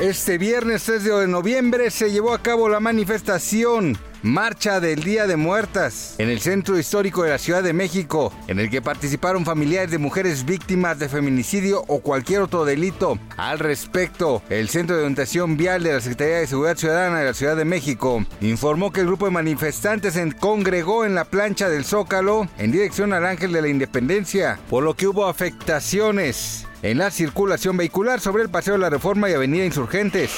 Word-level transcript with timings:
Este 0.00 0.36
viernes 0.36 0.82
3 0.82 1.04
de 1.04 1.26
noviembre 1.26 1.90
se 1.90 2.10
llevó 2.10 2.34
a 2.34 2.42
cabo 2.42 2.68
la 2.68 2.80
manifestación 2.80 3.96
Marcha 4.22 4.78
del 4.78 5.02
Día 5.02 5.26
de 5.26 5.36
Muertas 5.36 6.16
en 6.18 6.28
el 6.28 6.40
Centro 6.40 6.78
Histórico 6.78 7.22
de 7.22 7.30
la 7.30 7.38
Ciudad 7.38 7.62
de 7.62 7.72
México, 7.72 8.30
en 8.46 8.60
el 8.60 8.68
que 8.68 8.82
participaron 8.82 9.46
familiares 9.46 9.90
de 9.90 9.96
mujeres 9.96 10.44
víctimas 10.44 10.98
de 10.98 11.08
feminicidio 11.08 11.82
o 11.88 12.00
cualquier 12.00 12.42
otro 12.42 12.66
delito. 12.66 13.18
Al 13.38 13.58
respecto, 13.58 14.42
el 14.50 14.68
Centro 14.68 14.96
de 14.96 15.02
Orientación 15.02 15.56
Vial 15.56 15.82
de 15.82 15.94
la 15.94 16.00
Secretaría 16.02 16.38
de 16.40 16.46
Seguridad 16.46 16.76
Ciudadana 16.76 17.20
de 17.20 17.24
la 17.24 17.34
Ciudad 17.34 17.56
de 17.56 17.64
México 17.64 18.22
informó 18.42 18.92
que 18.92 19.00
el 19.00 19.06
grupo 19.06 19.24
de 19.24 19.30
manifestantes 19.30 20.12
se 20.12 20.30
congregó 20.32 21.06
en 21.06 21.14
la 21.14 21.24
plancha 21.24 21.70
del 21.70 21.86
Zócalo 21.86 22.48
en 22.58 22.70
dirección 22.70 23.14
al 23.14 23.24
Ángel 23.24 23.50
de 23.50 23.62
la 23.62 23.68
Independencia, 23.68 24.58
por 24.68 24.84
lo 24.84 24.92
que 24.92 25.06
hubo 25.06 25.24
afectaciones 25.24 26.66
en 26.90 26.98
la 26.98 27.10
circulación 27.10 27.76
vehicular 27.76 28.20
sobre 28.20 28.44
el 28.44 28.48
Paseo 28.48 28.74
de 28.74 28.80
la 28.80 28.90
Reforma 28.90 29.28
y 29.28 29.32
Avenida 29.32 29.64
Insurgentes. 29.64 30.30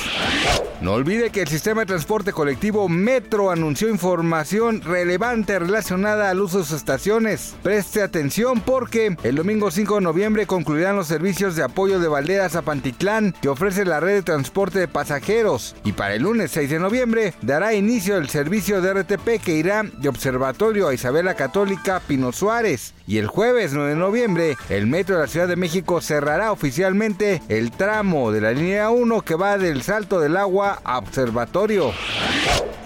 No 0.81 0.93
olvide 0.93 1.31
que 1.31 1.43
el 1.43 1.49
sistema 1.49 1.81
de 1.81 1.87
transporte 1.87 2.33
colectivo 2.33 2.89
Metro 2.89 3.51
anunció 3.51 3.89
información 3.89 4.81
relevante 4.81 5.59
relacionada 5.59 6.31
al 6.31 6.41
uso 6.41 6.59
de 6.59 6.65
sus 6.65 6.77
estaciones. 6.77 7.57
Preste 7.65 8.01
atención 8.01 8.61
porque 8.61 9.17
el 9.25 9.35
domingo 9.35 9.73
5 9.73 9.97
de 9.97 10.01
noviembre 10.03 10.47
concluirán 10.47 10.95
los 10.95 11.09
servicios 11.09 11.57
de 11.57 11.65
apoyo 11.65 11.99
de 11.99 12.07
Valderas 12.07 12.55
a 12.55 12.63
Pantitlán 12.63 13.35
que 13.43 13.49
ofrece 13.49 13.85
la 13.85 13.99
red 13.99 14.15
de 14.15 14.23
transporte 14.23 14.79
de 14.79 14.87
pasajeros 14.87 15.75
y 15.85 15.93
para 15.93 16.15
el 16.15 16.23
lunes 16.23 16.53
6 16.53 16.71
de 16.71 16.79
noviembre 16.79 17.35
dará 17.43 17.75
inicio 17.75 18.17
el 18.17 18.29
servicio 18.29 18.81
de 18.81 18.95
RTP 19.03 19.43
que 19.45 19.57
irá 19.57 19.83
de 19.83 20.09
Observatorio 20.09 20.87
a 20.87 20.95
Isabela 20.95 21.35
Católica 21.35 22.01
Pino 22.07 22.31
Suárez 22.31 22.95
y 23.09 23.19
el 23.19 23.27
jueves 23.27 23.73
9 23.73 23.91
de 23.91 23.97
noviembre 23.97 24.57
el 24.69 24.87
Metro 24.87 25.17
de 25.17 25.23
la 25.23 25.29
Ciudad 25.29 25.49
de 25.49 25.57
México 25.57 26.01
cerrará 26.01 26.38
oficialmente 26.47 27.43
el 27.49 27.73
tramo 27.73 28.31
de 28.31 28.41
la 28.41 28.53
línea 28.53 28.91
1 28.91 29.23
que 29.23 29.35
va 29.35 29.59
del 29.59 29.83
Salto 29.83 30.21
del 30.21 30.37
Agua 30.37 30.81
a 30.85 30.99
Observatorio. 30.99 31.93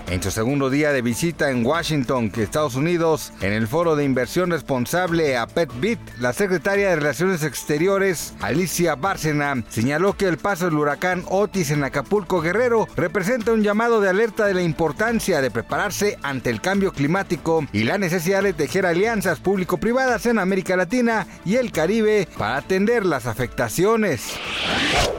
En 0.08 0.22
su 0.22 0.30
segundo 0.30 0.68
día 0.68 0.92
de 0.92 1.00
visita 1.00 1.50
en 1.50 1.64
Washington, 1.64 2.30
Estados 2.36 2.74
Unidos, 2.74 3.32
en 3.40 3.52
el 3.52 3.66
foro 3.66 3.96
de 3.96 4.04
inversión 4.04 4.50
responsable 4.50 5.36
a 5.36 5.46
PetBit, 5.46 5.98
la 6.18 6.32
secretaria 6.32 6.90
de 6.90 6.96
Relaciones 6.96 7.42
Exteriores, 7.44 8.34
Alicia 8.40 8.94
Bárcena, 8.94 9.62
señaló 9.70 10.14
que 10.14 10.26
el 10.26 10.36
paso 10.36 10.66
del 10.66 10.74
huracán 10.74 11.24
Otis 11.28 11.70
en 11.70 11.84
Acapulco 11.84 12.42
Guerrero 12.42 12.88
representa 12.94 13.52
un 13.52 13.62
llamado 13.62 14.00
de 14.00 14.10
alerta 14.10 14.46
de 14.46 14.54
la 14.54 14.62
importancia 14.62 15.40
de 15.40 15.50
prepararse 15.50 16.18
ante 16.22 16.50
el 16.50 16.60
cambio 16.60 16.92
climático 16.92 17.66
y 17.72 17.84
la 17.84 17.96
necesidad 17.96 18.42
de 18.42 18.52
tejer 18.52 18.84
alianzas 18.84 19.38
público-privadas 19.38 20.26
en 20.26 20.38
América 20.38 20.76
Latina 20.76 21.26
y 21.44 21.56
el 21.56 21.72
Caribe 21.72 22.28
para 22.36 22.56
atender 22.56 23.06
las 23.06 23.26
afectaciones. 23.26 24.34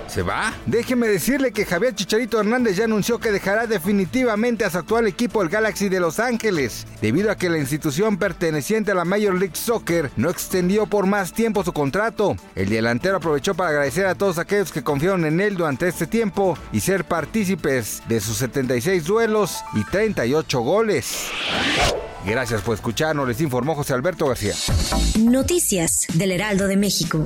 ¿Se 0.07 0.21
va? 0.21 0.53
Déjeme 0.67 1.07
decirle 1.07 1.51
que 1.51 1.65
Javier 1.65 1.95
Chicharito 1.95 2.39
Hernández 2.39 2.75
ya 2.75 2.83
anunció 2.83 3.17
que 3.17 3.31
dejará 3.31 3.65
definitivamente 3.65 4.63
a 4.63 4.69
actual 4.75 5.07
equipo 5.07 5.41
el 5.41 5.49
Galaxy 5.49 5.89
de 5.89 5.99
Los 5.99 6.19
Ángeles, 6.19 6.85
debido 7.01 7.31
a 7.31 7.35
que 7.35 7.49
la 7.49 7.57
institución 7.57 8.17
perteneciente 8.17 8.91
a 8.91 8.95
la 8.95 9.05
Major 9.05 9.33
League 9.33 9.55
Soccer 9.55 10.11
no 10.15 10.29
extendió 10.29 10.85
por 10.85 11.05
más 11.05 11.33
tiempo 11.33 11.63
su 11.63 11.73
contrato. 11.73 12.35
El 12.55 12.69
delantero 12.69 13.17
aprovechó 13.17 13.55
para 13.55 13.69
agradecer 13.69 14.05
a 14.05 14.15
todos 14.15 14.37
aquellos 14.37 14.71
que 14.71 14.83
confiaron 14.83 15.25
en 15.25 15.39
él 15.39 15.55
durante 15.55 15.87
este 15.87 16.07
tiempo 16.07 16.57
y 16.71 16.79
ser 16.79 17.05
partícipes 17.05 18.01
de 18.07 18.19
sus 18.19 18.37
76 18.37 19.05
duelos 19.05 19.57
y 19.73 19.83
38 19.83 20.59
goles. 20.61 21.27
Gracias 22.25 22.61
por 22.61 22.75
escucharnos, 22.75 23.27
les 23.27 23.41
informó 23.41 23.75
José 23.75 23.93
Alberto 23.93 24.27
García. 24.27 24.53
Noticias 25.19 26.07
del 26.13 26.31
Heraldo 26.31 26.67
de 26.67 26.77
México. 26.77 27.23